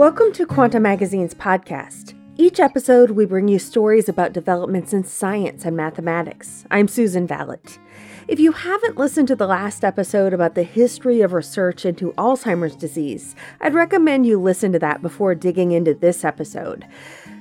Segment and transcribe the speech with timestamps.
[0.00, 2.14] Welcome to Quanta Magazine's podcast.
[2.38, 6.64] Each episode, we bring you stories about developments in science and mathematics.
[6.70, 7.78] I'm Susan Valot.
[8.26, 12.76] If you haven't listened to the last episode about the history of research into Alzheimer's
[12.76, 16.86] disease, I'd recommend you listen to that before digging into this episode.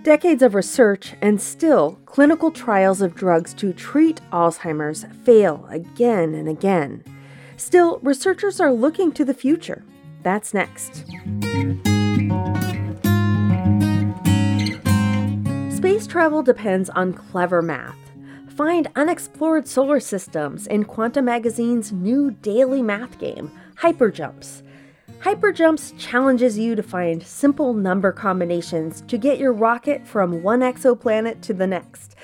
[0.03, 6.49] Decades of research and still clinical trials of drugs to treat Alzheimer's fail again and
[6.49, 7.05] again.
[7.55, 9.85] Still, researchers are looking to the future.
[10.23, 11.05] That's next.
[15.75, 17.95] Space travel depends on clever math.
[18.49, 24.63] Find unexplored solar systems in Quanta Magazine's new daily math game, Hyperjumps.
[25.21, 31.41] Hyperjumps challenges you to find simple number combinations to get your rocket from one exoplanet
[31.41, 32.15] to the next.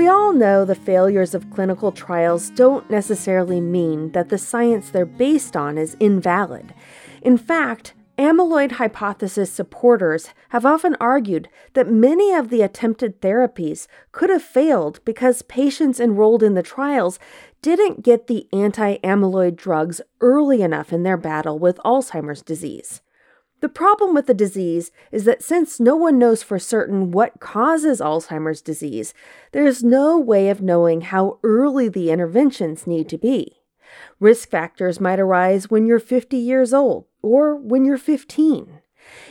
[0.02, 5.06] We all know the failures of clinical trials don't necessarily mean that the science they're
[5.06, 6.74] based on is invalid.
[7.22, 14.32] In fact, amyloid hypothesis supporters have often argued that many of the attempted therapies could
[14.32, 17.20] have failed because patients enrolled in the trials
[17.62, 23.02] didn't get the anti amyloid drugs early enough in their battle with Alzheimer's disease.
[23.62, 28.02] The problem with the disease is that since no one knows for certain what causes
[28.02, 29.14] Alzheimer's disease,
[29.52, 33.62] there is no way of knowing how early the interventions need to be.
[34.20, 38.80] Risk factors might arise when you're 50 years old or when you're 15.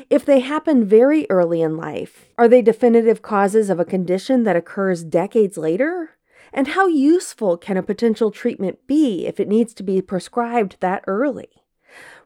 [0.08, 4.56] If they happen very early in life, are they definitive causes of a condition that
[4.56, 6.10] occurs decades later?
[6.52, 11.02] And how useful can a potential treatment be if it needs to be prescribed that
[11.08, 11.59] early?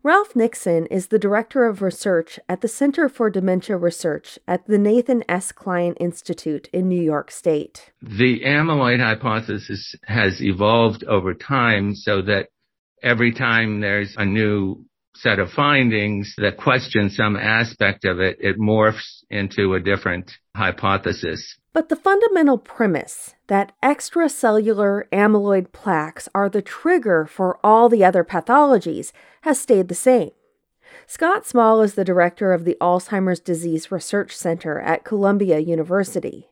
[0.05, 4.77] Ralph Nixon is the Director of Research at the Center for Dementia Research at the
[4.77, 5.51] Nathan S.
[5.51, 7.91] Kline Institute in New York State.
[8.03, 12.49] The amyloid hypothesis has evolved over time so that
[13.03, 14.85] every time there's a new
[15.17, 21.57] set of findings that question some aspect of it, it morphs into a different hypothesis.
[21.75, 28.23] But the fundamental premise that extracellular amyloid plaques are the trigger for all the other
[28.23, 29.11] pathologies
[29.43, 30.31] has stayed the same.
[31.09, 36.49] Scott Small is the director of the Alzheimer's Disease Research Center at Columbia University.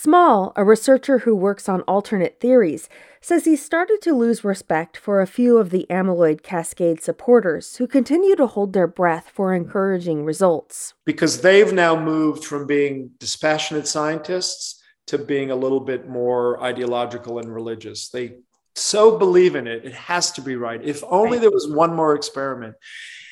[0.00, 2.88] Small, a researcher who works on alternate theories,
[3.20, 7.88] says he started to lose respect for a few of the amyloid cascade supporters who
[7.88, 10.94] continue to hold their breath for encouraging results.
[11.04, 17.40] Because they've now moved from being dispassionate scientists to being a little bit more ideological
[17.40, 18.08] and religious.
[18.08, 18.36] They
[18.76, 20.80] so believe in it, it has to be right.
[20.80, 22.76] If only there was one more experiment.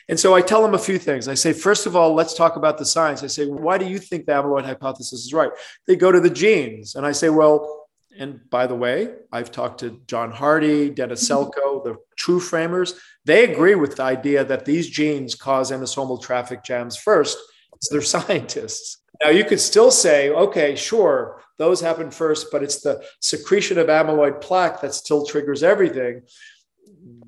[0.09, 1.27] And so I tell them a few things.
[1.27, 3.25] I say, first of all, let's talk about the science.
[3.25, 5.51] I say, why do you think the amyloid hypothesis is right?
[5.87, 6.95] They go to the genes.
[6.95, 11.89] And I say, well, and by the way, I've talked to John Hardy, Dennis mm-hmm.
[11.89, 12.95] The true framers.
[13.25, 17.37] They agree with the idea that these genes cause endosomal traffic jams first.
[17.81, 18.99] So they're scientists.
[19.23, 23.87] Now, you could still say, okay, sure, those happen first, but it's the secretion of
[23.89, 26.23] amyloid plaque that still triggers everything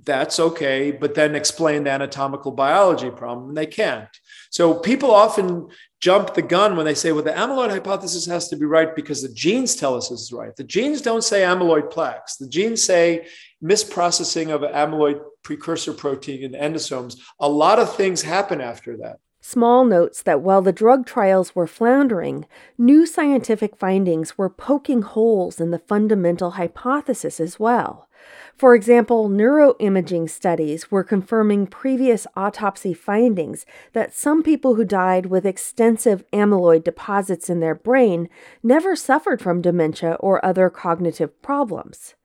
[0.04, 3.48] that's okay, but then explain the anatomical biology problem.
[3.48, 4.08] And they can't.
[4.50, 5.68] So people often
[6.00, 9.22] jump the gun when they say, well, the amyloid hypothesis has to be right because
[9.22, 10.54] the genes tell us it's right.
[10.56, 12.36] The genes don't say amyloid plaques.
[12.36, 13.26] The genes say
[13.62, 17.18] misprocessing of amyloid precursor protein in endosomes.
[17.40, 19.16] A lot of things happen after that.
[19.50, 22.44] Small notes that while the drug trials were floundering,
[22.76, 28.10] new scientific findings were poking holes in the fundamental hypothesis as well.
[28.58, 33.64] For example, neuroimaging studies were confirming previous autopsy findings
[33.94, 38.28] that some people who died with extensive amyloid deposits in their brain
[38.62, 42.16] never suffered from dementia or other cognitive problems.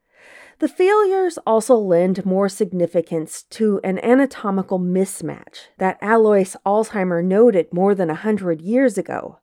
[0.60, 7.94] The failures also lend more significance to an anatomical mismatch that Alois Alzheimer noted more
[7.94, 9.40] than a hundred years ago.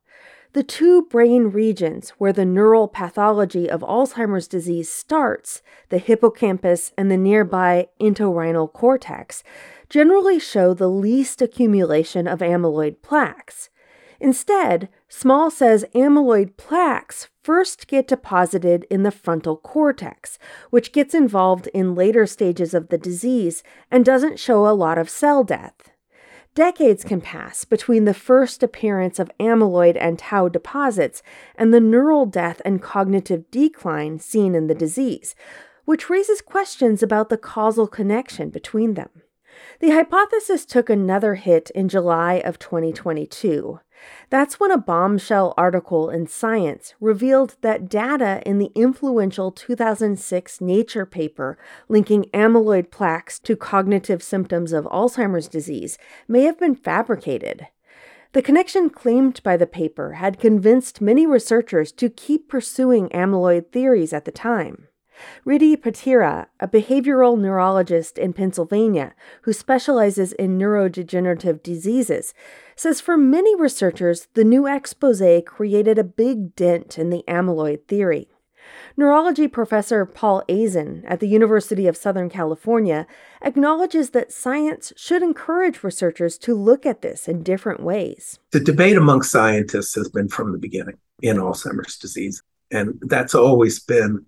[0.54, 7.10] The two brain regions where the neural pathology of Alzheimer's disease starts, the hippocampus and
[7.10, 9.42] the nearby entorhinal cortex,
[9.88, 13.70] generally show the least accumulation of amyloid plaques.
[14.22, 20.38] Instead, Small says amyloid plaques first get deposited in the frontal cortex,
[20.70, 25.10] which gets involved in later stages of the disease and doesn't show a lot of
[25.10, 25.90] cell death.
[26.54, 31.24] Decades can pass between the first appearance of amyloid and tau deposits
[31.56, 35.34] and the neural death and cognitive decline seen in the disease,
[35.84, 39.10] which raises questions about the causal connection between them.
[39.80, 43.80] The hypothesis took another hit in July of 2022.
[44.30, 51.06] That's when a bombshell article in Science revealed that data in the influential 2006 Nature
[51.06, 51.58] paper
[51.88, 57.68] linking amyloid plaques to cognitive symptoms of Alzheimer's disease may have been fabricated.
[58.32, 64.14] The connection claimed by the paper had convinced many researchers to keep pursuing amyloid theories
[64.14, 64.88] at the time.
[65.46, 72.34] Riddhi Patira, a behavioral neurologist in Pennsylvania who specializes in neurodegenerative diseases,
[72.76, 78.28] says for many researchers, the new expose created a big dent in the amyloid theory.
[78.96, 83.06] Neurology professor Paul Aisen at the University of Southern California
[83.40, 88.38] acknowledges that science should encourage researchers to look at this in different ways.
[88.50, 92.42] The debate among scientists has been from the beginning in Alzheimer's disease.
[92.70, 94.24] And that's always been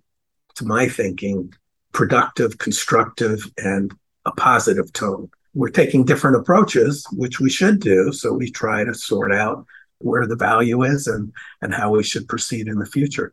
[0.55, 1.53] to my thinking,
[1.91, 3.93] productive, constructive, and
[4.25, 5.29] a positive tone.
[5.53, 8.11] We're taking different approaches, which we should do.
[8.11, 9.65] So we try to sort out
[9.99, 11.31] where the value is and,
[11.61, 13.31] and how we should proceed in the future.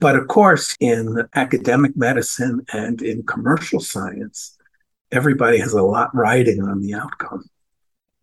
[0.00, 4.58] But of course, in academic medicine and in commercial science,
[5.12, 7.48] everybody has a lot riding on the outcome.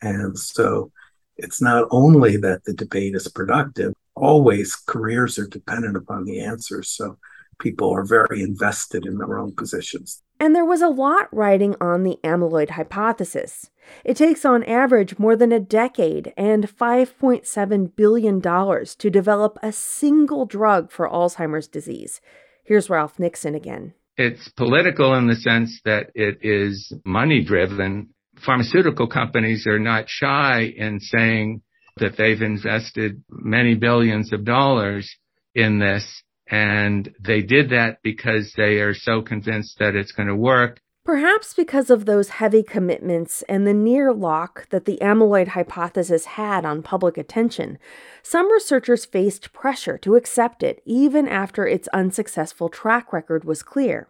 [0.01, 0.91] And so
[1.37, 6.89] it's not only that the debate is productive, always careers are dependent upon the answers.
[6.89, 7.17] So
[7.61, 10.21] people are very invested in their own positions.
[10.39, 13.69] And there was a lot writing on the amyloid hypothesis.
[14.03, 20.45] It takes on average more than a decade and $5.7 billion to develop a single
[20.45, 22.21] drug for Alzheimer's disease.
[22.63, 23.93] Here's Ralph Nixon again.
[24.17, 28.09] It's political in the sense that it is money driven.
[28.45, 31.61] Pharmaceutical companies are not shy in saying
[31.97, 35.09] that they've invested many billions of dollars
[35.53, 40.35] in this and they did that because they are so convinced that it's going to
[40.35, 40.81] work.
[41.03, 46.63] Perhaps because of those heavy commitments and the near lock that the amyloid hypothesis had
[46.63, 47.79] on public attention,
[48.21, 54.07] some researchers faced pressure to accept it even after its unsuccessful track record was clear.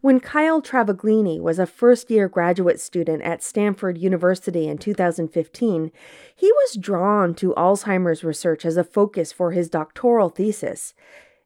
[0.00, 5.92] When Kyle Travaglini was a first year graduate student at Stanford University in 2015,
[6.34, 10.94] he was drawn to Alzheimer's research as a focus for his doctoral thesis.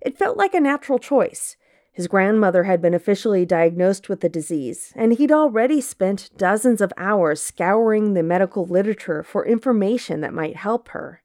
[0.04, 1.56] It felt like a natural choice.
[1.90, 6.92] His grandmother had been officially diagnosed with the disease, and he'd already spent dozens of
[6.98, 11.22] hours scouring the medical literature for information that might help her.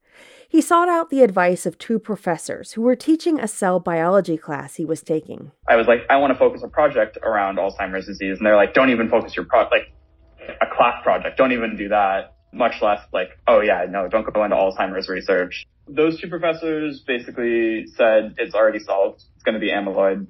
[0.47, 4.75] He sought out the advice of two professors who were teaching a cell biology class
[4.75, 5.51] he was taking.
[5.67, 8.37] I was like, I want to focus a project around Alzheimer's disease.
[8.37, 11.37] And they're like, don't even focus your project, like a class project.
[11.37, 12.35] Don't even do that.
[12.51, 17.87] Much less like, oh yeah, no, don't go into Alzheimer's research those two professors basically
[17.95, 19.23] said it's already solved.
[19.35, 20.27] It's going to be amyloid.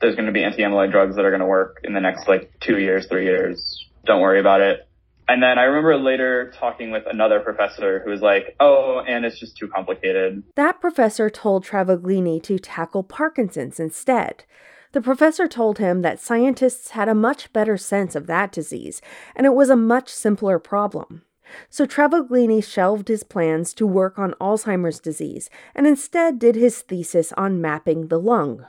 [0.00, 2.52] There's going to be anti-amyloid drugs that are going to work in the next like
[2.60, 3.86] two years, three years.
[4.04, 4.88] Don't worry about it.
[5.28, 9.38] And then I remember later talking with another professor who was like, oh, and it's
[9.38, 10.42] just too complicated.
[10.56, 14.44] That professor told Travaglini to tackle Parkinson's instead.
[14.92, 19.00] The professor told him that scientists had a much better sense of that disease,
[19.36, 21.22] and it was a much simpler problem.
[21.68, 27.32] So Travaglini shelved his plans to work on Alzheimer's disease and instead did his thesis
[27.32, 28.66] on mapping the lung.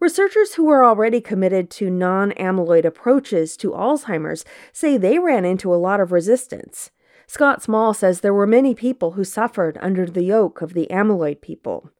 [0.00, 5.72] Researchers who were already committed to non amyloid approaches to Alzheimer's say they ran into
[5.72, 6.90] a lot of resistance.
[7.26, 11.40] Scott Small says there were many people who suffered under the yoke of the amyloid
[11.40, 11.90] people.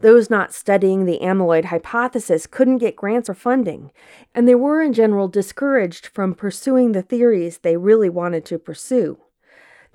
[0.00, 3.92] Those not studying the amyloid hypothesis couldn't get grants or funding,
[4.34, 9.18] and they were in general discouraged from pursuing the theories they really wanted to pursue.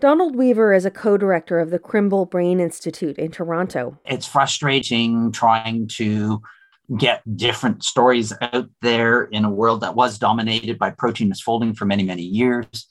[0.01, 3.97] Donald Weaver is a co director of the Krembil Brain Institute in Toronto.
[4.05, 6.41] It's frustrating trying to
[6.97, 11.85] get different stories out there in a world that was dominated by protein misfolding for
[11.85, 12.87] many, many years.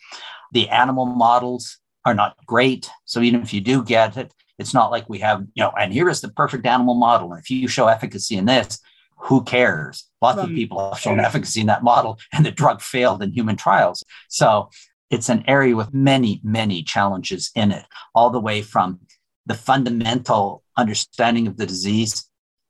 [0.52, 2.90] The animal models are not great.
[3.04, 5.92] So even if you do get it, it's not like we have, you know, and
[5.92, 7.32] here is the perfect animal model.
[7.32, 8.80] And if you show efficacy in this,
[9.18, 10.04] who cares?
[10.20, 10.49] Lots right.
[10.49, 14.02] of people have shown efficacy in that model, and the drug failed in human trials.
[14.28, 14.70] So
[15.11, 17.84] it's an area with many, many challenges in it,
[18.14, 19.00] all the way from
[19.46, 22.28] the fundamental understanding of the disease,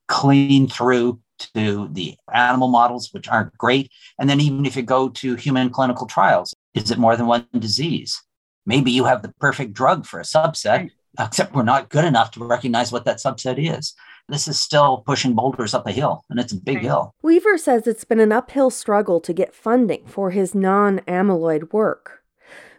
[0.08, 1.20] clean through
[1.54, 3.90] to the animal models, which aren't great.
[4.18, 7.46] And then even if you go to human clinical trials, is it more than one
[7.58, 8.20] disease?
[8.66, 12.44] Maybe you have the perfect drug for a subset, except we're not good enough to
[12.44, 13.94] recognize what that subset is.
[14.28, 17.14] This is still pushing boulders up a hill, and it's a big hill.
[17.22, 22.23] Weaver says it's been an uphill struggle to get funding for his non amyloid work.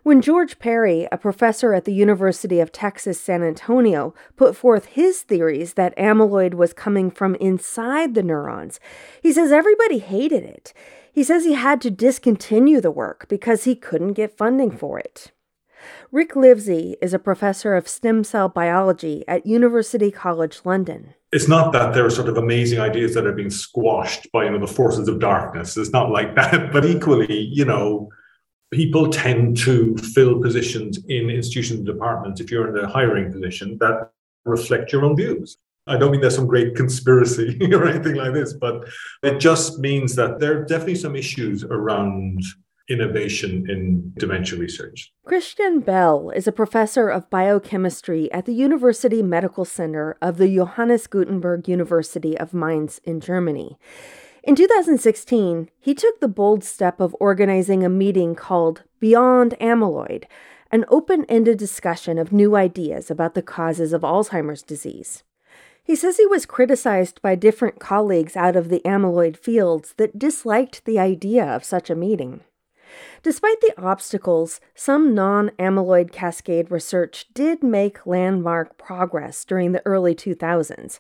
[0.06, 5.24] When George Perry, a professor at the University of Texas San Antonio, put forth his
[5.24, 8.80] theories that amyloid was coming from inside the neurons,
[9.24, 10.74] he says everybody hated it.
[11.12, 15.32] He says he had to discontinue the work because he couldn't get funding for it.
[16.12, 21.16] Rick Livesey is a professor of stem cell biology at University College London.
[21.32, 24.52] It's not that there are sort of amazing ideas that are being squashed by you
[24.52, 25.76] know the forces of darkness.
[25.78, 26.72] It's not like that.
[26.72, 28.12] But equally, you know,
[28.76, 33.78] people tend to fill positions in institutions and departments if you're in a hiring position
[33.80, 34.12] that
[34.44, 35.58] reflect your own views.
[35.88, 38.88] I don't mean there's some great conspiracy or anything like this, but
[39.24, 42.42] it just means that there are definitely some issues around
[42.90, 45.12] innovation in dementia research.
[45.26, 51.08] Christian Behl is a professor of biochemistry at the University Medical Center of the Johannes
[51.08, 53.78] Gutenberg University of Mainz in Germany.
[54.46, 60.26] In 2016, he took the bold step of organizing a meeting called Beyond Amyloid,
[60.72, 65.24] an open ended discussion of new ideas about the causes of Alzheimer's disease.
[65.84, 70.86] He says he was criticized by different colleagues out of the amyloid fields that disliked
[70.86, 72.42] the idea of such a meeting.
[73.24, 80.14] Despite the obstacles, some non amyloid cascade research did make landmark progress during the early
[80.14, 81.00] 2000s.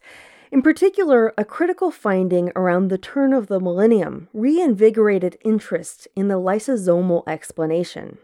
[0.52, 6.40] In particular, a critical finding around the turn of the millennium reinvigorated interest in the
[6.40, 8.20] lysosomal explanation.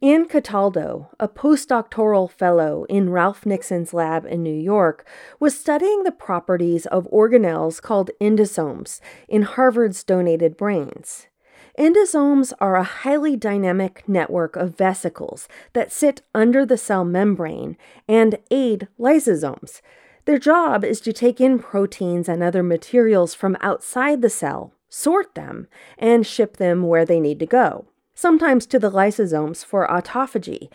[0.00, 5.04] Anne Cataldo, a postdoctoral fellow in Ralph Nixon's lab in New York,
[5.40, 11.26] was studying the properties of organelles called endosomes in Harvard's donated brains.
[11.76, 17.76] Endosomes are a highly dynamic network of vesicles that sit under the cell membrane
[18.06, 19.80] and aid lysosomes.
[20.28, 25.34] Their job is to take in proteins and other materials from outside the cell, sort
[25.34, 30.68] them, and ship them where they need to go sometimes to the lysosomes for autophagy.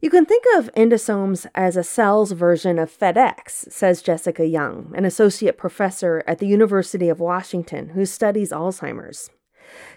[0.00, 5.04] You can think of endosomes as a cell's version of FedEx, says Jessica Young, an
[5.04, 9.30] associate professor at the University of Washington who studies Alzheimer's.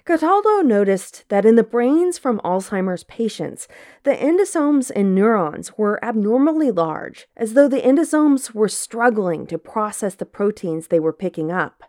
[0.05, 3.67] Cataldo noticed that in the brains from Alzheimer's patients,
[4.03, 10.15] the endosomes in neurons were abnormally large, as though the endosomes were struggling to process
[10.15, 11.84] the proteins they were picking up.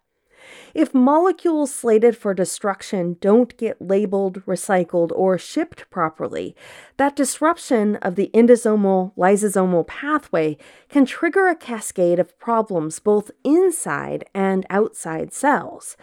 [0.74, 6.54] If molecules slated for destruction don't get labeled, recycled, or shipped properly,
[6.98, 10.56] that disruption of the endosomal lysosomal pathway
[10.88, 15.96] can trigger a cascade of problems both inside and outside cells.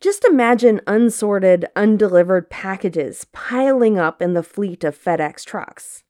[0.00, 6.04] Just imagine unsorted, undelivered packages piling up in the fleet of FedEx trucks.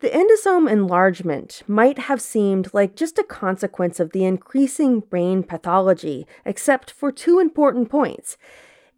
[0.00, 6.26] The endosome enlargement might have seemed like just a consequence of the increasing brain pathology,
[6.44, 8.36] except for two important points.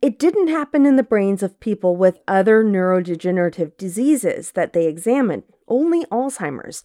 [0.00, 5.42] It didn't happen in the brains of people with other neurodegenerative diseases that they examined,
[5.68, 6.84] only Alzheimer's.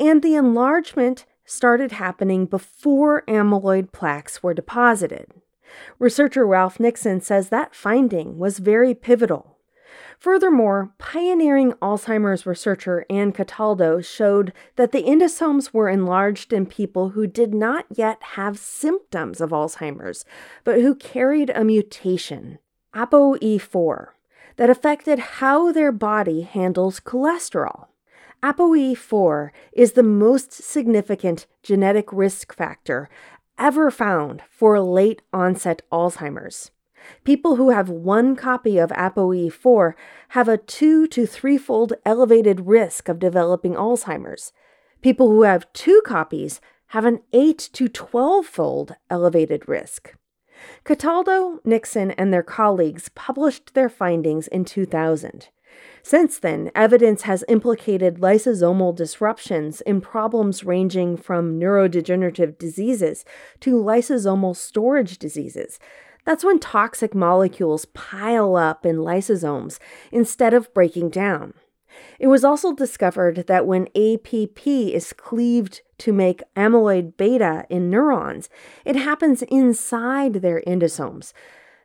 [0.00, 5.26] And the enlargement started happening before amyloid plaques were deposited.
[5.98, 9.54] Researcher Ralph Nixon says that finding was very pivotal
[10.18, 17.26] Furthermore, pioneering Alzheimer's researcher Anne Cataldo showed that the endosomes were enlarged in people who
[17.26, 20.24] did not yet have symptoms of Alzheimer's,
[20.62, 22.58] but who carried a mutation,
[22.94, 24.08] ApoE4,
[24.56, 27.88] that affected how their body handles cholesterol.
[28.42, 33.08] ApoE4 is the most significant genetic risk factor
[33.58, 36.70] ever found for late onset Alzheimer's.
[37.24, 39.94] People who have one copy of ApoE4
[40.28, 44.52] have a two to threefold elevated risk of developing Alzheimer's.
[45.02, 50.14] People who have two copies have an 8 to 12 fold elevated risk.
[50.84, 55.48] Cataldo, Nixon, and their colleagues published their findings in 2000.
[56.06, 63.24] Since then, evidence has implicated lysosomal disruptions in problems ranging from neurodegenerative diseases
[63.60, 65.78] to lysosomal storage diseases,
[66.26, 69.78] that's when toxic molecules pile up in lysosomes
[70.12, 71.54] instead of breaking down.
[72.18, 78.50] It was also discovered that when APP is cleaved to make amyloid beta in neurons,
[78.84, 81.32] it happens inside their endosomes.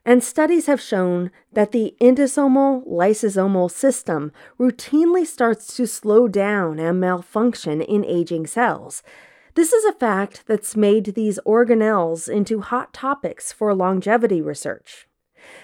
[0.06, 7.00] And studies have shown that the endosomal lysosomal system routinely starts to slow down and
[7.00, 9.04] malfunction in aging cells.
[9.56, 15.08] This is a fact that's made these organelles into hot topics for longevity research.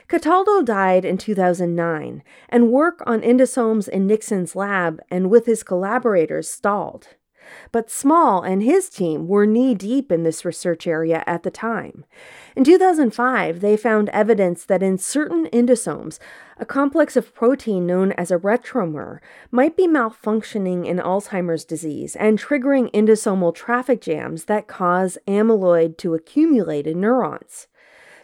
[0.07, 6.49] Cataldo died in 2009, and work on endosomes in Nixon's lab and with his collaborators
[6.49, 7.09] stalled.
[7.71, 12.05] But Small and his team were knee deep in this research area at the time.
[12.55, 16.19] In 2005, they found evidence that in certain endosomes,
[16.57, 19.19] a complex of protein known as a retromer
[19.51, 26.13] might be malfunctioning in Alzheimer's disease and triggering endosomal traffic jams that cause amyloid to
[26.13, 27.67] accumulate in neurons.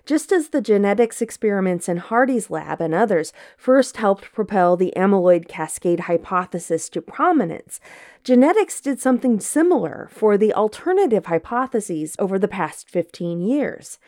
[0.05, 5.47] Just as the genetics experiments in Hardy's lab and others first helped propel the amyloid
[5.47, 7.79] cascade hypothesis to prominence,
[8.23, 13.99] genetics did something similar for the alternative hypotheses over the past 15 years.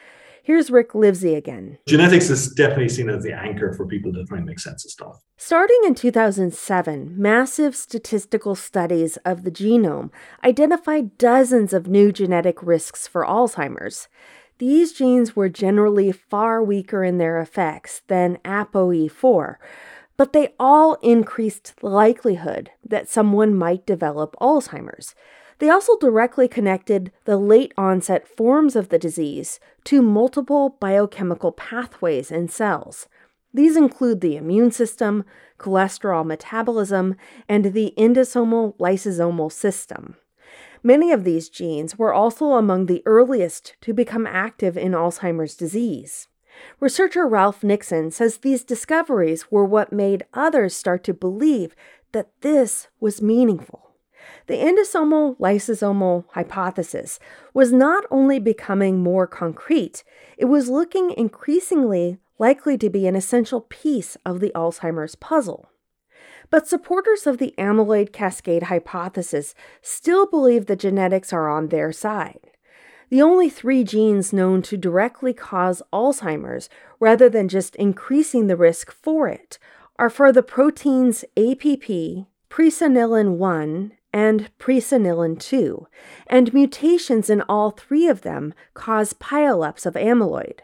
[0.46, 1.78] Here's Rick Livesey again.
[1.88, 4.92] Genetics is definitely seen as the anchor for people to try and make sense of
[4.92, 5.22] stuff.
[5.38, 10.10] Starting in 2007, massive statistical studies of the genome
[10.44, 14.10] identified dozens of new genetic risks for Alzheimer's.
[14.60, 19.56] These genes were generally far weaker in their effects than ApoE4,
[20.16, 25.16] but they all increased the likelihood that someone might develop Alzheimer's.
[25.60, 32.32] They also directly connected the late onset forms of the disease to multiple biochemical pathways
[32.32, 33.08] in cells.
[33.54, 35.26] These include the immune system,
[35.60, 37.16] cholesterol metabolism,
[37.48, 40.16] and the endosomal lysosomal system.
[40.86, 46.28] Many of these genes were also among the earliest to become active in Alzheimer's disease.
[46.82, 51.74] Researcher Ralph Nixon says these discoveries were what made others start to believe
[52.12, 53.92] that this was meaningful.
[54.48, 57.18] The endosomal lysosomal hypothesis
[57.54, 60.04] was not only becoming more concrete,
[60.38, 65.70] it was looking increasingly likely to be an essential piece of the Alzheimer's puzzle.
[66.54, 72.52] But supporters of the amyloid cascade hypothesis still believe the genetics are on their side.
[73.10, 76.70] The only three genes known to directly cause Alzheimer's,
[77.00, 79.58] rather than just increasing the risk for it,
[79.98, 85.88] are for the proteins APP, presenilin 1, and presenilin 2,
[86.28, 90.60] and mutations in all three of them cause pileups of amyloid.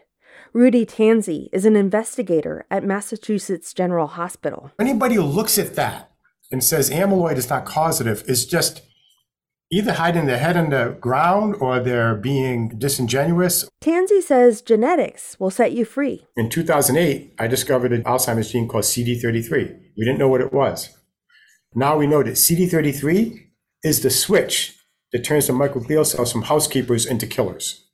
[0.52, 4.72] Rudy Tanzi is an investigator at Massachusetts General Hospital.
[4.80, 6.10] Anybody who looks at that
[6.50, 8.82] and says amyloid is not causative is just
[9.70, 13.68] either hiding their head in the ground or they're being disingenuous.
[13.80, 16.26] Tanzi says genetics will set you free.
[16.36, 19.78] In 2008, I discovered an Alzheimer's gene called CD33.
[19.96, 20.98] We didn't know what it was.
[21.76, 23.50] Now we know that CD33
[23.84, 24.76] is the switch
[25.12, 27.86] that turns the microglial cells from housekeepers into killers.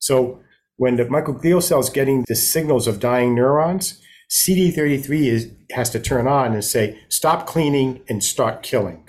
[0.00, 0.40] So
[0.76, 6.00] when the microglial cell is getting the signals of dying neurons, CD33 is, has to
[6.00, 9.08] turn on and say, stop cleaning and start killing.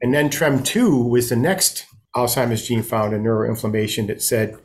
[0.00, 4.56] And then TREM2 was the next Alzheimer's gene found in neuroinflammation that said,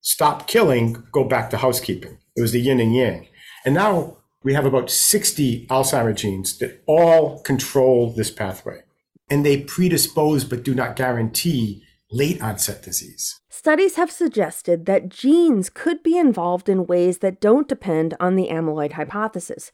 [0.00, 2.18] stop killing, go back to housekeeping.
[2.34, 3.28] It was the yin and yang.
[3.64, 8.80] And now we have about 60 Alzheimer genes that all control this pathway.
[9.28, 13.40] And they predispose but do not guarantee late onset disease.
[13.58, 18.48] Studies have suggested that genes could be involved in ways that don't depend on the
[18.48, 19.72] amyloid hypothesis.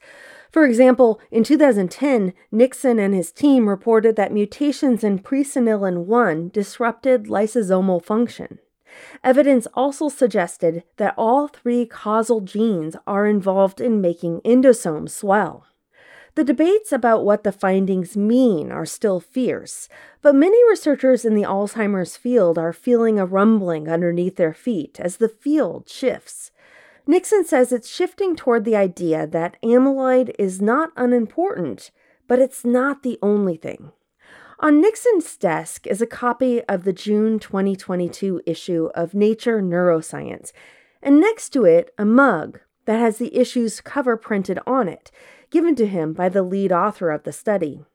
[0.49, 7.25] For example, in 2010, Nixon and his team reported that mutations in presenilin 1 disrupted
[7.25, 8.59] lysosomal function.
[9.21, 15.67] Evidence also suggested that all three causal genes are involved in making endosomes swell.
[16.35, 19.87] The debates about what the findings mean are still fierce,
[20.23, 25.17] but many researchers in the Alzheimer's field are feeling a rumbling underneath their feet as
[25.17, 26.49] the field shifts.
[27.05, 31.91] Nixon says it's shifting toward the idea that amyloid is not unimportant,
[32.27, 33.91] but it's not the only thing.
[34.59, 40.51] On Nixon's desk is a copy of the June 2022 issue of Nature Neuroscience,
[41.01, 45.11] and next to it, a mug that has the issue's cover printed on it
[45.53, 47.85] given to him by the lead author of the study.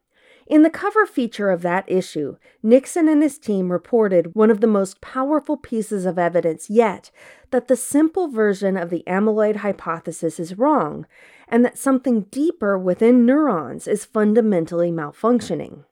[0.47, 4.65] In the cover feature of that issue, Nixon and his team reported one of the
[4.67, 7.11] most powerful pieces of evidence yet
[7.51, 11.05] that the simple version of the amyloid hypothesis is wrong,
[11.49, 15.83] and that something deeper within neurons is fundamentally malfunctioning.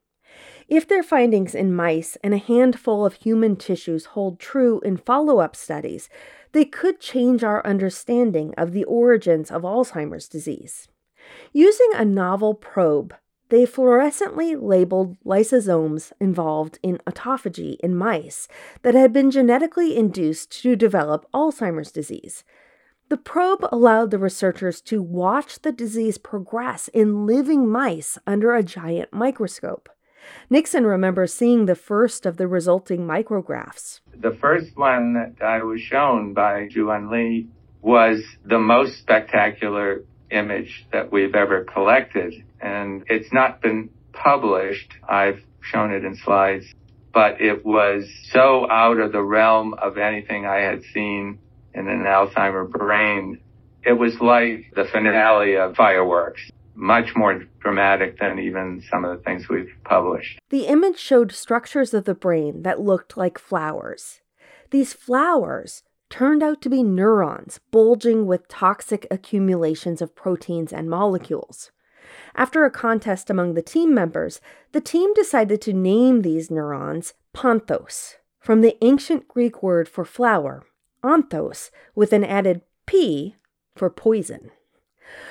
[0.69, 5.39] If their findings in mice and a handful of human tissues hold true in follow
[5.39, 6.10] up studies,
[6.53, 10.88] they could change our understanding of the origins of Alzheimer's disease.
[11.53, 13.13] Using a novel probe,
[13.49, 18.47] they fluorescently labeled lysosomes involved in autophagy in mice
[18.81, 22.43] that had been genetically induced to develop Alzheimer's disease.
[23.09, 28.63] The probe allowed the researchers to watch the disease progress in living mice under a
[28.63, 29.87] giant microscope.
[30.49, 34.01] Nixon remembers seeing the first of the resulting micrographs.
[34.13, 37.47] The first one that I was shown by Ju-Hyun Lee
[37.81, 42.33] was the most spectacular image that we've ever collected.
[42.61, 44.93] And it's not been published.
[45.07, 46.65] I've shown it in slides,
[47.13, 51.39] but it was so out of the realm of anything I had seen
[51.73, 53.39] in an Alzheimer brain.
[53.83, 56.41] It was like the finale of fireworks
[56.77, 60.39] much more dramatic than even some of the things we've published.
[60.49, 64.21] The image showed structures of the brain that looked like flowers.
[64.69, 71.72] These flowers turned out to be neurons bulging with toxic accumulations of proteins and molecules.
[72.36, 74.39] After a contest among the team members,
[74.72, 80.65] the team decided to name these neurons Panthos, from the ancient Greek word for flower,
[81.04, 83.36] anthos, with an added P
[83.76, 84.52] for poison.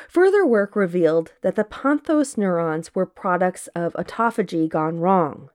[0.09, 5.51] Further work revealed that the Panthos neurons were products of autophagy gone wrong.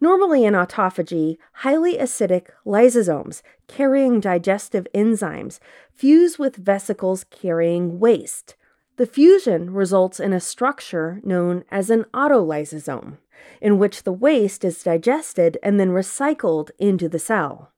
[0.00, 5.58] Normally in autophagy, highly acidic lysosomes carrying digestive enzymes
[5.92, 8.56] fuse with vesicles carrying waste.
[8.96, 13.18] The fusion results in a structure known as an autolysosome,
[13.60, 17.72] in which the waste is digested and then recycled into the cell.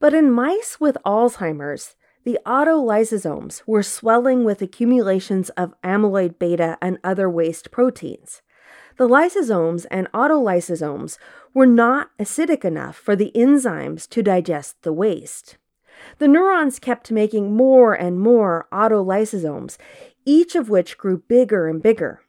[0.00, 6.98] But in mice with Alzheimer's, the autolysosomes were swelling with accumulations of amyloid beta and
[7.04, 8.40] other waste proteins.
[8.96, 11.18] The lysosomes and autolysosomes
[11.52, 15.56] were not acidic enough for the enzymes to digest the waste.
[16.18, 19.76] The neurons kept making more and more autolysosomes,
[20.24, 22.20] each of which grew bigger and bigger.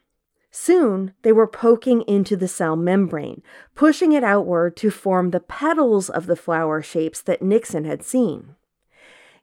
[0.50, 3.44] Soon, they were poking into the cell membrane,
[3.76, 8.56] pushing it outward to form the petals of the flower shapes that Nixon had seen.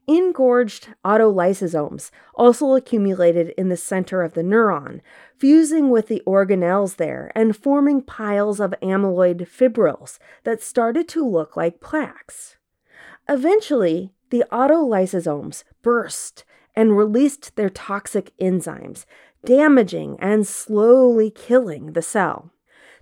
[0.08, 5.00] Engorged autolysosomes also accumulated in the center of the neuron,
[5.42, 11.56] fusing with the organelles there and forming piles of amyloid fibrils that started to look
[11.56, 12.58] like plaques.
[13.28, 16.44] Eventually, the autolysosomes burst
[16.76, 19.04] and released their toxic enzymes,
[19.44, 22.52] damaging and slowly killing the cell.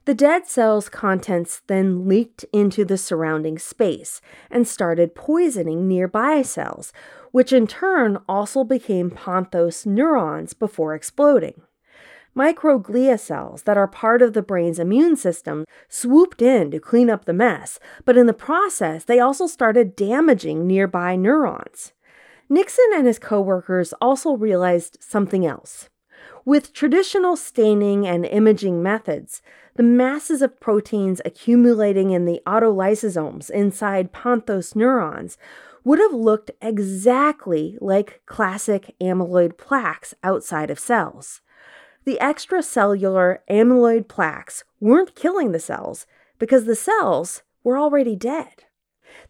[0.07, 6.90] The dead cell's contents then leaked into the surrounding space and started poisoning nearby cells,
[7.33, 11.61] which in turn also became Panthos neurons before exploding.
[12.36, 17.24] Microglia cells that are part of the brain's immune system swooped in to clean up
[17.24, 21.92] the mess, but in the process, they also started damaging nearby neurons.
[22.48, 25.88] Nixon and his coworkers also realized something else.
[26.44, 29.42] With traditional staining and imaging methods,
[29.76, 35.36] the masses of proteins accumulating in the autolysosomes inside Panthos neurons
[35.84, 41.40] would have looked exactly like classic amyloid plaques outside of cells.
[42.04, 46.06] The extracellular amyloid plaques weren't killing the cells
[46.38, 48.64] because the cells were already dead.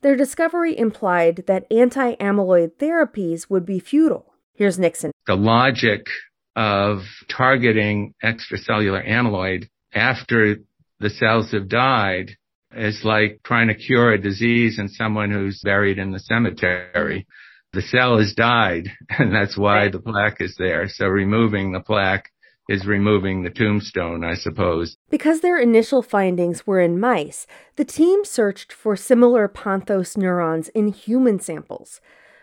[0.03, 4.35] Their discovery implied that anti amyloid therapies would be futile.
[4.55, 5.11] Here's Nixon.
[5.27, 6.07] The logic
[6.55, 10.57] of targeting extracellular amyloid after
[11.01, 12.37] the cells have died
[12.77, 17.27] is like trying to cure a disease in someone who's buried in the cemetery.
[17.73, 20.89] The cell has died and that's why the plaque is there.
[20.89, 22.31] So removing the plaque
[22.71, 24.97] is removing the tombstone, I suppose.
[25.11, 30.87] Because their initial findings were in mice, the team searched for similar Panthos neurons in
[30.87, 32.01] human samples.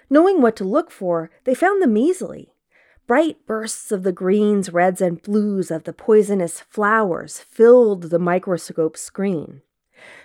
[0.09, 2.51] Knowing what to look for, they found them easily.
[3.07, 8.97] Bright bursts of the greens, reds, and blues of the poisonous flowers filled the microscope
[8.97, 9.61] screen.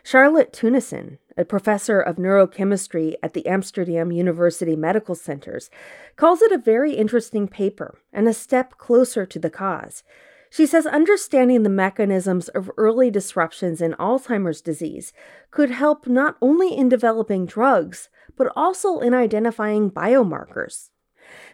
[0.02, 5.70] Charlotte Teunissen, a professor of neurochemistry at the Amsterdam University Medical Centers,
[6.16, 10.02] calls it a very interesting paper and a step closer to the cause.
[10.50, 15.14] She says understanding the mechanisms of early disruptions in Alzheimer's disease
[15.50, 20.90] could help not only in developing drugs, but also in identifying biomarkers.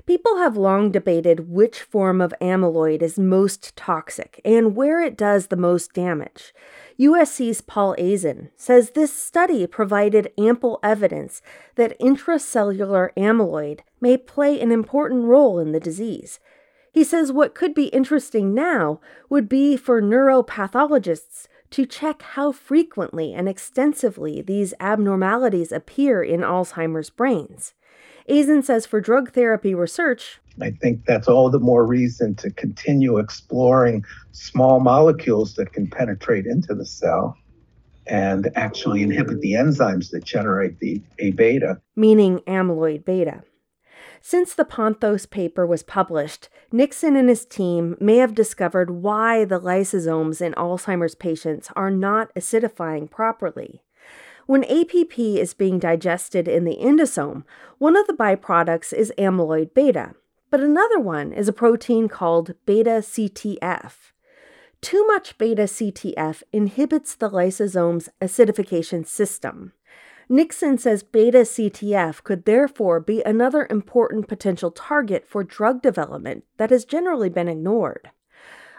[0.07, 5.47] People have long debated which form of amyloid is most toxic and where it does
[5.47, 6.53] the most damage.
[7.01, 11.41] USC's Paul Aisen says this study provided ample evidence
[11.77, 16.41] that intracellular amyloid may play an important role in the disease.
[16.93, 23.33] He says what could be interesting now would be for neuropathologists to check how frequently
[23.33, 27.75] and extensively these abnormalities appear in Alzheimer's brains.
[28.29, 33.19] Aisen says for drug therapy research, I think that's all the more reason to continue
[33.19, 37.37] exploring small molecules that can penetrate into the cell
[38.07, 43.43] and actually inhibit the enzymes that generate the A beta, meaning amyloid beta.
[44.21, 49.61] Since the Panthos paper was published, Nixon and his team may have discovered why the
[49.61, 53.83] lysosomes in Alzheimer's patients are not acidifying properly.
[54.47, 57.45] When APP is being digested in the endosome,
[57.77, 60.15] one of the byproducts is amyloid beta,
[60.51, 64.13] but another one is a protein called beta CTF.
[64.81, 69.73] Too much beta CTF inhibits the lysosome's acidification system.
[70.29, 76.71] Nixon says beta CTF could therefore be another important potential target for drug development that
[76.71, 78.11] has generally been ignored.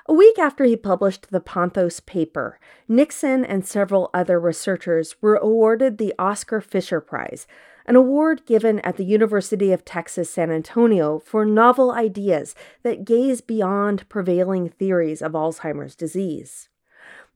[0.06, 5.98] A week after he published the Panthos paper, Nixon and several other researchers were awarded
[5.98, 7.46] the Oskar Fischer Prize,
[7.90, 13.42] an award given at the University of Texas San Antonio for novel ideas that gaze
[13.42, 16.70] beyond prevailing theories of Alzheimer's disease.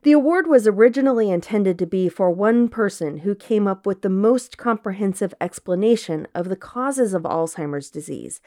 [0.04, 4.10] The award was originally intended to be for one person who came up with the
[4.10, 8.39] most comprehensive explanation of the causes of Alzheimer's disease.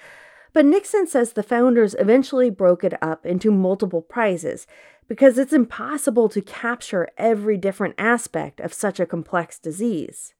[0.52, 4.68] But Nixon says the founders eventually broke it up into multiple prizes
[5.08, 10.34] because it's impossible to capture every different aspect of such a complex disease.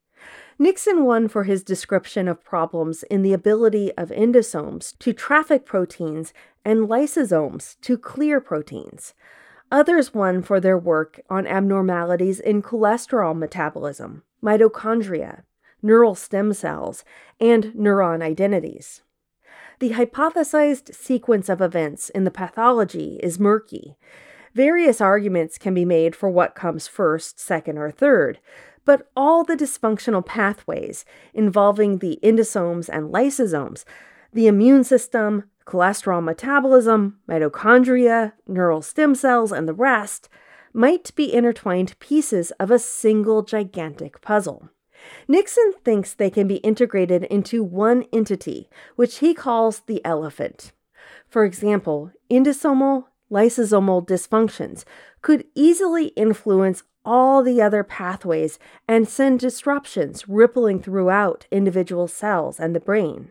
[0.58, 6.32] Nixon won for his description of problems in the ability of endosomes to traffic proteins
[6.64, 9.14] and lysosomes to clear proteins.
[9.70, 15.42] Others won for their work on abnormalities in cholesterol metabolism, mitochondria,
[15.82, 17.04] neural stem cells,
[17.40, 19.02] and neuron identities.
[19.78, 23.96] The hypothesized sequence of events in the pathology is murky.
[24.54, 28.38] Various arguments can be made for what comes first, second, or third,
[28.86, 33.84] but all the dysfunctional pathways involving the endosomes and lysosomes,
[34.32, 40.30] the immune system, cholesterol metabolism, mitochondria, neural stem cells, and the rest
[40.72, 44.70] might be intertwined pieces of a single gigantic puzzle.
[45.28, 50.72] Nixon thinks they can be integrated into one entity, which he calls the elephant.
[51.28, 54.84] For example, endosomal lysosomal dysfunctions
[55.22, 62.74] could easily influence all the other pathways and send disruptions rippling throughout individual cells and
[62.74, 63.30] the brain.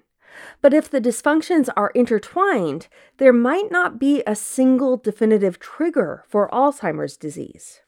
[0.62, 6.50] But if the dysfunctions are intertwined, there might not be a single definitive trigger for
[6.50, 7.82] Alzheimer's disease.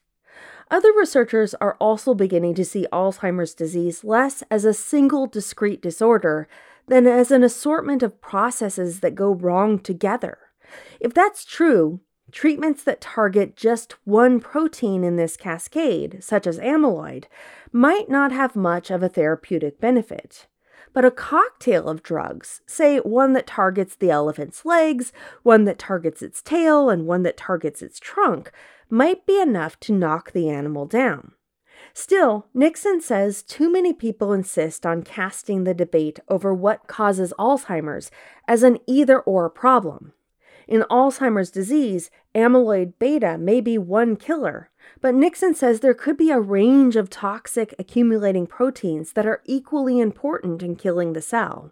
[0.69, 6.47] Other researchers are also beginning to see Alzheimer's disease less as a single discrete disorder
[6.87, 10.37] than as an assortment of processes that go wrong together.
[10.99, 17.25] If that's true, treatments that target just one protein in this cascade, such as amyloid,
[17.71, 20.47] might not have much of a therapeutic benefit.
[20.93, 25.13] But a cocktail of drugs, say one that targets the elephant's legs,
[25.43, 28.51] one that targets its tail, and one that targets its trunk,
[28.89, 31.33] might be enough to knock the animal down.
[31.93, 38.09] Still, Nixon says too many people insist on casting the debate over what causes Alzheimer's
[38.47, 40.13] as an either or problem.
[40.67, 46.29] In Alzheimer's disease, amyloid beta may be one killer, but Nixon says there could be
[46.29, 51.71] a range of toxic accumulating proteins that are equally important in killing the cell.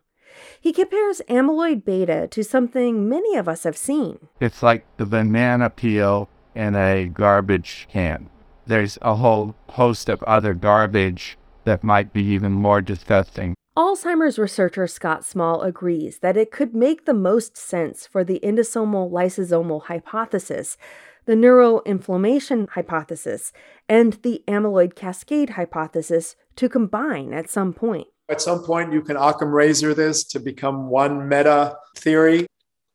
[0.60, 4.28] He compares amyloid beta to something many of us have seen.
[4.40, 8.30] It's like the banana peel in a garbage can.
[8.66, 13.56] There's a whole host of other garbage that might be even more disgusting.
[13.78, 19.12] Alzheimer's researcher Scott Small agrees that it could make the most sense for the endosomal
[19.12, 20.78] lysosomal hypothesis
[21.26, 23.52] the neuroinflammation hypothesis,
[23.90, 28.08] and the amyloid cascade hypothesis to combine at some point.
[28.30, 32.48] At some point, you can Occam razor this to become one meta theory.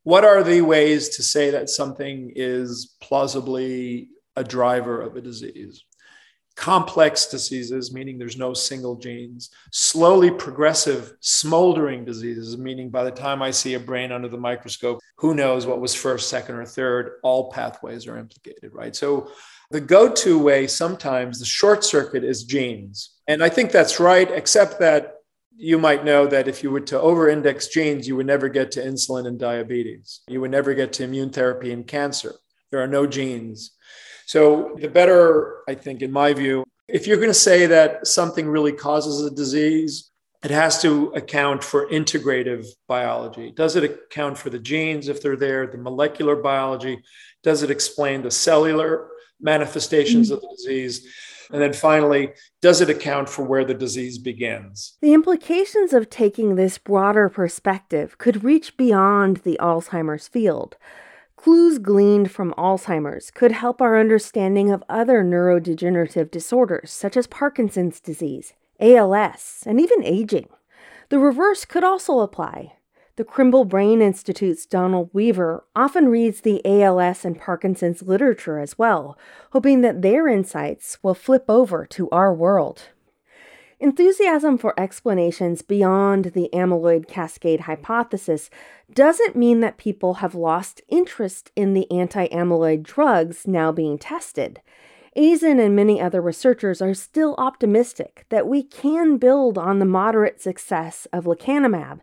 [0.03, 5.85] What are the ways to say that something is plausibly a driver of a disease?
[6.57, 13.43] Complex diseases, meaning there's no single genes, slowly progressive, smoldering diseases, meaning by the time
[13.43, 17.13] I see a brain under the microscope, who knows what was first, second, or third,
[17.23, 18.95] all pathways are implicated, right?
[18.95, 19.31] So
[19.71, 23.17] the go to way sometimes, the short circuit is genes.
[23.29, 25.15] And I think that's right, except that
[25.57, 28.71] you might know that if you were to over index genes, you would never get
[28.73, 30.21] to insulin and diabetes.
[30.27, 32.35] You would never get to immune therapy and cancer.
[32.71, 33.73] There are no genes.
[34.31, 38.47] So, the better, I think, in my view, if you're going to say that something
[38.47, 40.13] really causes a disease,
[40.45, 43.51] it has to account for integrative biology.
[43.51, 47.03] Does it account for the genes if they're there, the molecular biology?
[47.43, 49.09] Does it explain the cellular
[49.41, 50.35] manifestations mm-hmm.
[50.37, 51.09] of the disease?
[51.51, 52.31] And then finally,
[52.63, 54.97] does it account for where the disease begins?
[55.03, 60.77] The implications of taking this broader perspective could reach beyond the Alzheimer's field.
[61.43, 67.99] Clues gleaned from Alzheimer's could help our understanding of other neurodegenerative disorders such as Parkinson's
[67.99, 70.51] disease, ALS, and even aging.
[71.09, 72.75] The reverse could also apply.
[73.17, 79.17] The Krembil Brain Institute's Donald Weaver often reads the ALS and Parkinson's literature as well,
[79.53, 82.91] hoping that their insights will flip over to our world.
[83.83, 88.51] Enthusiasm for explanations beyond the amyloid cascade hypothesis
[88.93, 94.61] doesn't mean that people have lost interest in the anti amyloid drugs now being tested.
[95.17, 100.43] Aisen and many other researchers are still optimistic that we can build on the moderate
[100.43, 102.01] success of lecanemab.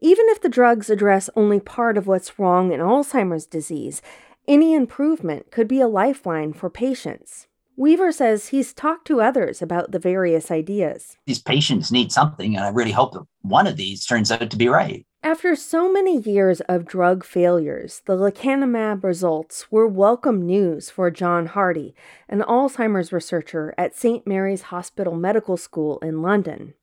[0.00, 4.00] Even if the drugs address only part of what's wrong in Alzheimer's disease,
[4.48, 7.46] any improvement could be a lifeline for patients.
[7.80, 11.16] Weaver says he's talked to others about the various ideas.
[11.24, 14.56] These patients need something, and I really hope that one of these turns out to
[14.58, 15.06] be right.
[15.22, 21.46] After so many years of drug failures, the lecanemab results were welcome news for John
[21.46, 21.94] Hardy,
[22.28, 24.26] an Alzheimer's researcher at St.
[24.26, 26.74] Mary's Hospital Medical School in London.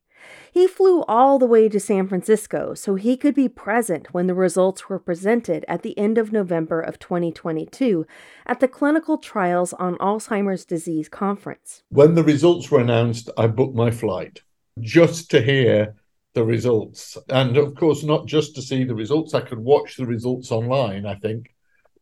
[0.50, 4.34] He flew all the way to San Francisco so he could be present when the
[4.34, 8.06] results were presented at the end of November of 2022
[8.46, 11.82] at the Clinical Trials on Alzheimer's Disease conference.
[11.90, 14.42] When the results were announced, I booked my flight
[14.80, 15.94] just to hear
[16.34, 17.16] the results.
[17.28, 21.06] And of course, not just to see the results, I could watch the results online,
[21.06, 21.54] I think,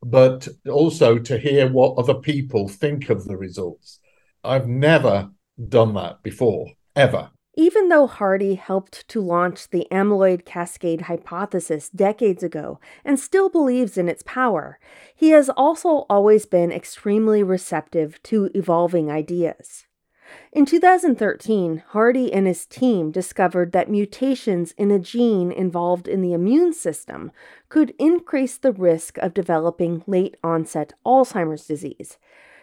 [0.02, 3.98] but also to hear what other people think of the results.
[4.44, 5.31] I've never
[5.68, 7.31] done that before, ever.
[7.59, 13.97] Even though Hardy helped to launch the amyloid cascade hypothesis decades ago and still believes
[13.97, 14.79] in its power,
[15.14, 19.87] he has also always been extremely receptive to evolving ideas.
[20.53, 26.35] In 2013, Hardy and his team discovered that mutations in a gene involved in the
[26.35, 27.33] immune system
[27.71, 32.19] could increase the risk of developing late onset Alzheimer's disease.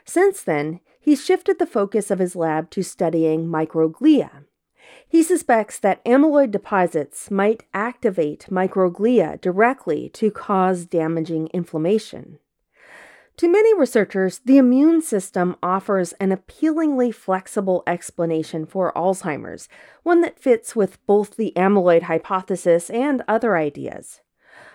[0.05, 4.43] Since then, he's shifted the focus of his lab to studying microglia.
[5.07, 12.39] He suspects that amyloid deposits might activate microglia directly to cause damaging inflammation.
[13.37, 19.67] To many researchers, the immune system offers an appealingly flexible explanation for Alzheimer's,
[20.03, 24.21] one that fits with both the amyloid hypothesis and other ideas.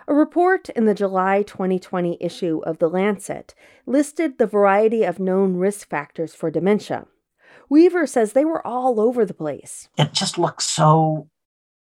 [0.09, 3.55] A report in the July 2020 issue of The Lancet
[3.87, 7.07] listed the variety of known risk factors for dementia.
[7.69, 9.89] Weaver says they were all over the place.
[9.97, 11.29] It just looks so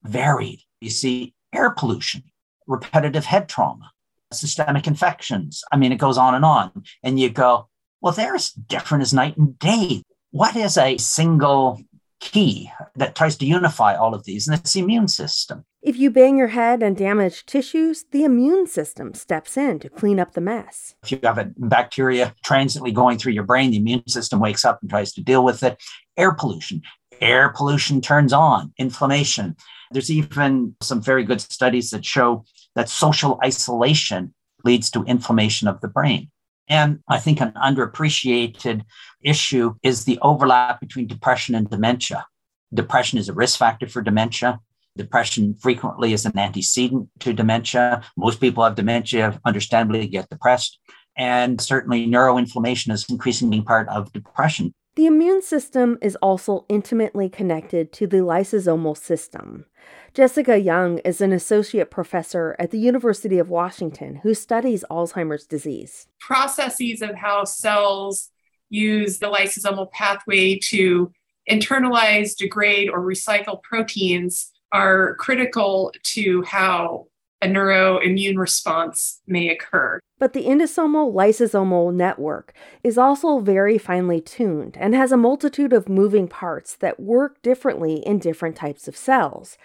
[0.04, 0.62] varied.
[0.82, 2.24] You see air pollution,
[2.68, 3.92] repetitive head trauma,
[4.32, 5.64] systemic infections.
[5.72, 6.84] I mean, it goes on and on.
[7.04, 7.70] And you go,
[8.02, 10.04] well, they're as different as night and day.
[10.32, 11.82] What is a single
[12.20, 14.48] key that tries to unify all of these?
[14.48, 15.66] And it's the immune system.
[15.84, 20.18] If you bang your head and damage tissues, the immune system steps in to clean
[20.18, 20.96] up the mess.
[21.04, 24.80] If you have a bacteria transiently going through your brain, the immune system wakes up
[24.82, 25.84] and tries to deal with it.
[26.16, 26.84] Air pollution.
[27.20, 29.58] Air pollution turns on inflammation.
[29.92, 35.82] There's even some very good studies that show that social isolation leads to inflammation of
[35.82, 36.32] the brain.
[36.70, 38.84] And I think an underappreciated
[39.22, 42.26] issue is the overlap between depression and dementia.
[42.74, 44.62] Depression is a risk factor for dementia.
[44.96, 48.04] Depression frequently is an antecedent to dementia.
[48.16, 50.80] Most people have dementia, understandably get depressed.
[51.18, 54.74] And certainly neuroinflammation is increasingly part of depression.
[54.96, 59.66] The immune system is also intimately connected to the lysosomal system.
[60.14, 66.06] Jessica Young is an associate professor at the University of Washington who studies Alzheimer's disease.
[66.20, 68.30] Processes of how cells
[68.70, 71.12] use the lysosomal pathway to
[71.50, 77.08] internalize, degrade, or recycle proteins are critical to how
[77.42, 80.00] a neuroimmune response may occur.
[80.18, 85.90] But the endosomal lysosomal network is also very finely tuned and has a multitude of
[85.90, 89.58] moving parts that work differently in different types of cells.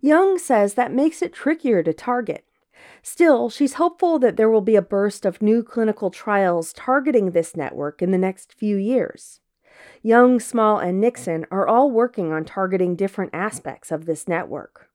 [0.00, 2.44] Young says that makes it trickier to target.
[3.02, 7.56] Still, she's hopeful that there will be a burst of new clinical trials targeting this
[7.56, 9.40] network in the next few years.
[10.04, 14.88] Young, Small, and Nixon are all working on targeting different aspects of this network.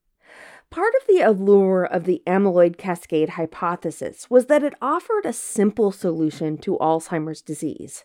[0.70, 5.92] Part of the allure of the amyloid cascade hypothesis was that it offered a simple
[5.92, 8.04] solution to Alzheimer's disease.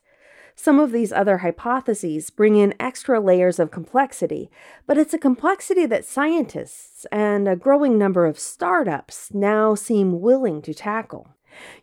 [0.56, 4.50] Some of these other hypotheses bring in extra layers of complexity,
[4.88, 10.62] but it's a complexity that scientists and a growing number of startups now seem willing
[10.62, 11.28] to tackle.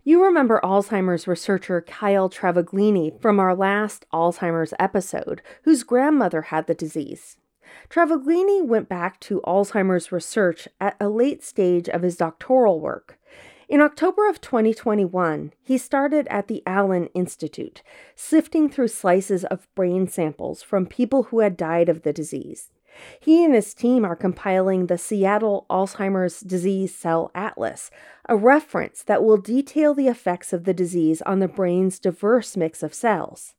[0.05, 6.75] You remember Alzheimer's researcher Kyle Travaglini from our last Alzheimer's episode, whose grandmother had the
[6.75, 7.37] disease.
[7.89, 13.19] Travaglini went back to Alzheimer's research at a late stage of his doctoral work.
[13.69, 17.83] In October of 2021, he started at the Allen Institute,
[18.17, 22.73] sifting through slices of brain samples from people who had died of the disease.
[23.21, 27.91] He and his team are compiling the Seattle Alzheimer's Disease Cell Atlas,
[28.29, 32.83] a reference that will detail the effects of the disease on the brain's diverse mix
[32.83, 33.55] of cells.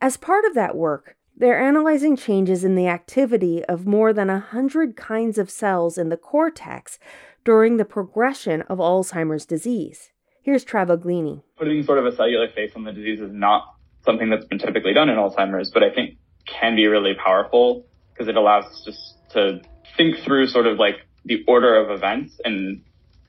[0.00, 4.40] As part of that work, they're analyzing changes in the activity of more than a
[4.40, 6.98] hundred kinds of cells in the cortex
[7.44, 10.12] during the progression of Alzheimer's disease.
[10.42, 11.42] Here's Travaglini.
[11.56, 14.94] Putting sort of a cellular face on the disease is not something that's been typically
[14.94, 17.85] done in Alzheimer's, but I think can be really powerful
[18.16, 19.60] because it allows us just to
[19.96, 22.82] think through sort of like the order of events and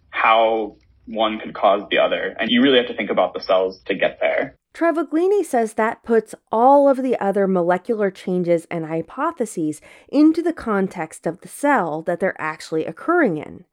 [0.09, 0.75] how
[1.05, 2.35] one could cause the other.
[2.39, 4.55] And you really have to think about the cells to get there.
[4.73, 11.25] Travaglini says that puts all of the other molecular changes and hypotheses into the context
[11.25, 13.65] of the cell that they're actually occurring in.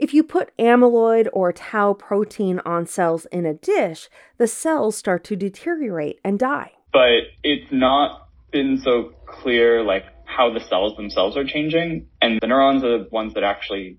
[0.00, 4.08] If you put amyloid or tau protein on cells in a dish,
[4.38, 6.72] the cells start to deteriorate and die.
[6.92, 10.04] But it's not been so clear like
[10.36, 12.06] how the cells themselves are changing.
[12.20, 13.98] And the neurons are the ones that actually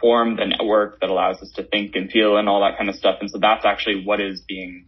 [0.00, 2.96] form the network that allows us to think and feel and all that kind of
[2.96, 3.16] stuff.
[3.20, 4.86] And so that's actually what is being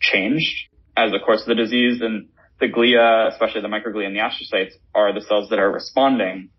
[0.00, 2.00] changed as the course of the disease.
[2.00, 2.28] And
[2.60, 6.50] the glia, especially the microglia and the astrocytes, are the cells that are responding.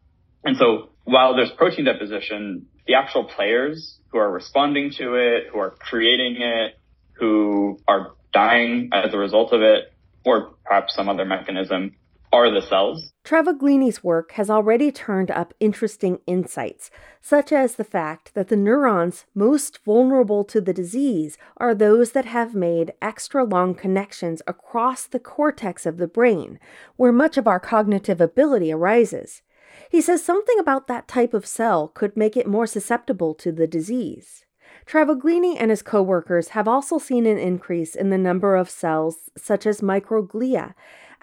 [0.44, 5.60] And so while there's protein deposition, the actual players who are responding to it, who
[5.60, 6.78] are creating it,
[7.14, 9.94] who are dying as a result of it,
[10.26, 11.96] or perhaps some other mechanism,
[12.34, 13.14] are the cells.
[13.24, 16.90] Travaglini's work has already turned up interesting insights,
[17.22, 22.26] such as the fact that the neurons most vulnerable to the disease are those that
[22.26, 26.60] have made extra long connections across the cortex of the brain,
[26.96, 29.44] where much of our cognitive ability arises.
[29.90, 33.68] He says something about that type of cell could make it more susceptible to the
[33.68, 34.44] disease.
[34.86, 39.66] Travaglini and his coworkers have also seen an increase in the number of cells such
[39.66, 40.74] as microglia,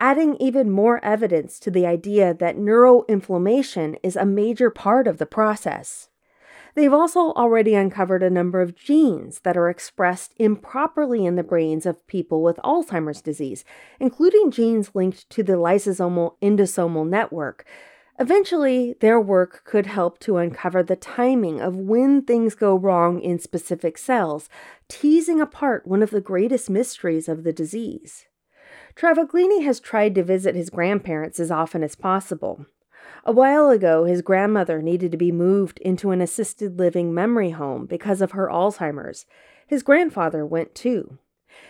[0.00, 5.26] adding even more evidence to the idea that neuroinflammation is a major part of the
[5.26, 6.08] process.
[6.74, 11.84] They've also already uncovered a number of genes that are expressed improperly in the brains
[11.84, 13.64] of people with Alzheimer's disease,
[13.98, 17.66] including genes linked to the lysosomal endosomal network,
[18.20, 23.38] Eventually, their work could help to uncover the timing of when things go wrong in
[23.38, 24.50] specific cells,
[24.88, 28.26] teasing apart one of the greatest mysteries of the disease.
[29.00, 32.66] Travaglini has tried to visit his grandparents as often as possible.
[33.24, 37.86] A while ago, his grandmother needed to be moved into an assisted living memory home
[37.86, 39.24] because of her Alzheimer's.
[39.66, 41.16] His grandfather went too.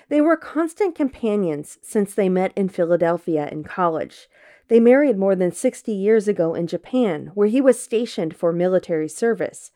[0.09, 4.29] They were constant companions since they met in Philadelphia in college.
[4.67, 9.09] They married more than 60 years ago in Japan, where he was stationed for military
[9.09, 9.71] service.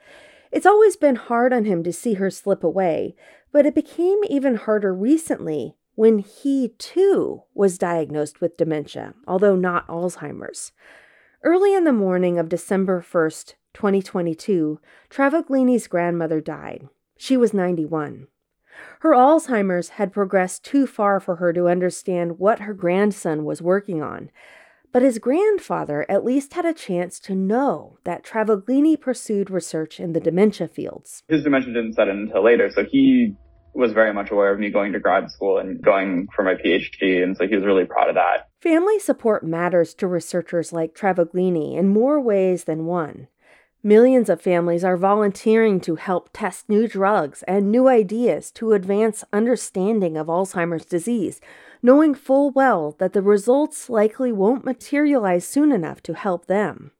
[0.51, 3.15] It's always been hard on him to see her slip away,
[3.53, 9.86] but it became even harder recently when he, too, was diagnosed with dementia, although not
[9.88, 10.72] Alzheimer's.
[11.42, 14.80] Early in the morning of December 1st, 2022,
[15.11, 16.88] Travaglini's grandmother died.
[17.16, 18.28] She was 91.
[19.01, 24.03] Her Alzheimer's had progressed too far for her to understand what her grandson was working
[24.03, 24.30] on,
[24.92, 30.12] but his grandfather at least had a chance to know that Travaglini pursued research in
[30.12, 31.22] the dementia fields.
[31.28, 33.36] His dementia didn't set in until later, so he
[33.75, 37.22] was very much aware of me going to grad school and going for my PhD,
[37.22, 38.49] and so he was really proud of that.
[38.61, 43.29] Family support matters to researchers like Travaglini in more ways than one.
[43.83, 49.25] Millions of families are volunteering to help test new drugs and new ideas to advance
[49.31, 51.39] understanding of Alzheimer's disease,
[51.83, 56.93] knowing full well that the results likely won't materialize soon enough to help them.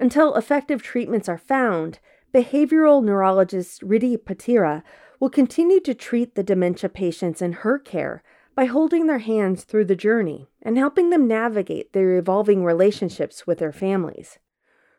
[0.00, 2.00] Until effective treatments are found,
[2.34, 4.82] behavioral neurologist Riddhi Patira
[5.20, 8.22] will continue to treat the dementia patients in her care
[8.54, 13.58] by holding their hands through the journey and helping them navigate their evolving relationships with
[13.58, 14.38] their families.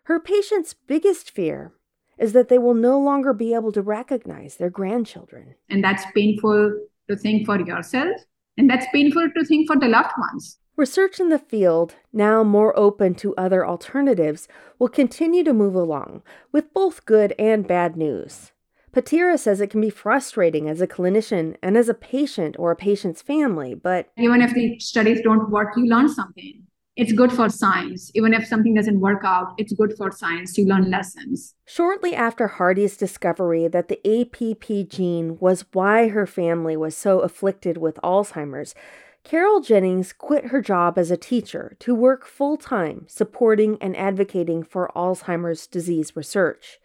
[0.03, 1.73] Her patients' biggest fear
[2.17, 5.55] is that they will no longer be able to recognize their grandchildren.
[5.69, 8.21] And that's painful to think for yourself
[8.59, 10.57] and that's painful to think for the loved ones.
[10.75, 14.47] Research in the field, now more open to other alternatives,
[14.77, 18.51] will continue to move along, with both good and bad news.
[18.91, 22.75] Patira says it can be frustrating as a clinician and as a patient or a
[22.75, 26.63] patient's family, but even if the studies don't work, you learn something
[26.99, 28.11] it's good for science.
[28.13, 30.57] Even if something doesn't work out, it's good for science.
[30.57, 31.55] You learn lessons.
[31.65, 37.77] Shortly after Hardy's discovery that the APP gene was why her family was so afflicted
[37.77, 38.75] with Alzheimer's,
[39.23, 44.61] Carol Jennings quit her job as a teacher to work full time supporting and advocating
[44.61, 46.78] for Alzheimer's disease research.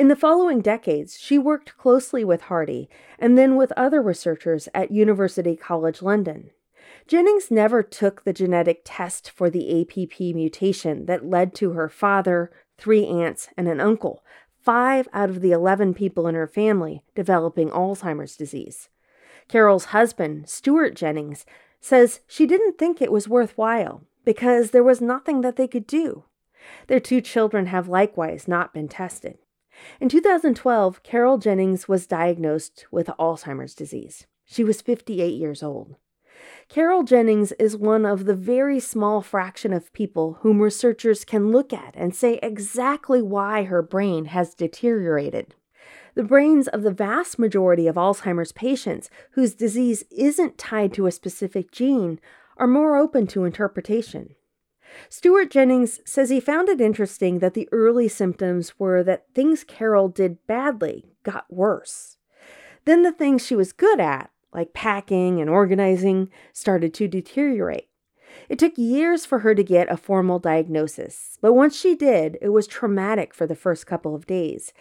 [0.00, 2.88] In the following decades, she worked closely with Hardy
[3.18, 6.52] and then with other researchers at University College London.
[7.06, 12.50] Jennings never took the genetic test for the APP mutation that led to her father,
[12.78, 14.24] three aunts, and an uncle,
[14.58, 18.88] five out of the 11 people in her family developing Alzheimer's disease.
[19.48, 21.44] Carol's husband, Stuart Jennings,
[21.78, 26.24] says she didn't think it was worthwhile because there was nothing that they could do.
[26.86, 29.36] Their two children have likewise not been tested.
[30.00, 34.26] In 2012, Carol Jennings was diagnosed with Alzheimer's disease.
[34.44, 35.96] She was 58 years old.
[36.68, 41.72] Carol Jennings is one of the very small fraction of people whom researchers can look
[41.72, 45.54] at and say exactly why her brain has deteriorated.
[46.14, 51.12] The brains of the vast majority of Alzheimer's patients whose disease isn't tied to a
[51.12, 52.20] specific gene
[52.56, 54.34] are more open to interpretation.
[55.08, 60.08] Stuart Jennings says he found it interesting that the early symptoms were that things Carol
[60.08, 62.18] did badly got worse.
[62.84, 67.88] Then the things she was good at, like packing and organizing, started to deteriorate.
[68.48, 72.50] It took years for her to get a formal diagnosis, but once she did, it
[72.50, 74.72] was traumatic for the first couple of days.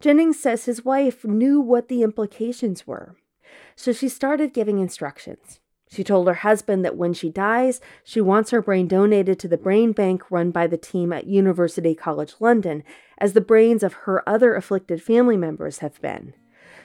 [0.00, 3.16] Jennings says his wife knew what the implications were,
[3.74, 5.60] so she started giving instructions.
[5.90, 9.56] She told her husband that when she dies, she wants her brain donated to the
[9.56, 12.84] brain bank run by the team at University College London,
[13.16, 16.34] as the brains of her other afflicted family members have been.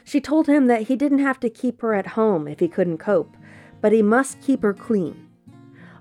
[0.06, 2.97] She told him that he didn't have to keep her at home if he couldn't
[2.97, 3.36] cope,
[3.82, 5.30] but he must keep her clean.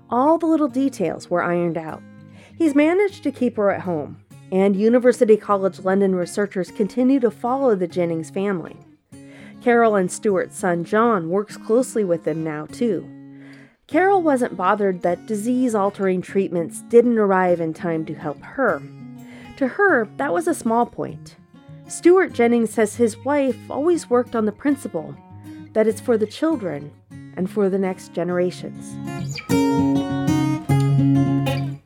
[0.09, 2.01] All the little details were ironed out.
[2.57, 7.75] He's managed to keep her at home, and University College London researchers continue to follow
[7.75, 8.77] the Jennings family.
[9.63, 13.09] Carol and Stuart's son John works closely with them now, too.
[13.87, 18.81] Carol wasn't bothered that disease altering treatments didn't arrive in time to help her.
[19.55, 21.37] To her, that was a small point.
[21.87, 25.15] Stuart Jennings says his wife always worked on the principle
[25.71, 26.91] that it's for the children
[27.37, 28.93] and for the next generations.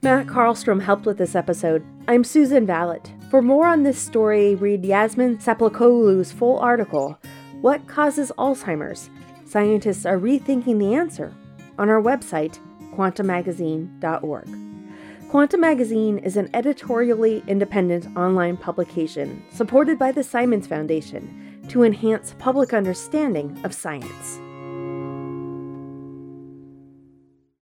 [0.01, 1.86] Matt Carlstrom helped with this episode.
[2.07, 3.11] I'm Susan Valot.
[3.30, 7.19] For more on this story, read Yasmin Saplakoglu's full article,
[7.62, 9.10] What Causes Alzheimer's?
[9.45, 11.34] Scientists are rethinking the answer,
[11.80, 12.60] on our website,
[12.93, 14.47] quantamagazine.org.
[15.30, 22.36] Quanta Magazine is an editorially independent online publication supported by the Simons Foundation to enhance
[22.38, 24.39] public understanding of science.